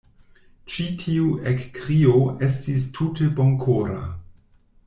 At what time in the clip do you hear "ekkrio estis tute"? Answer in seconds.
1.51-3.31